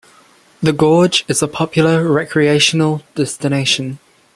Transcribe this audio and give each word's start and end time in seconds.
The 0.63 0.73
gorge 0.73 1.25
is 1.27 1.43
a 1.43 1.47
popular 1.47 2.11
recreational 2.11 3.03
destination. 3.13 3.99